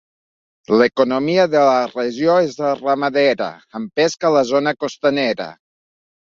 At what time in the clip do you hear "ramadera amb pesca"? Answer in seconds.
2.85-4.27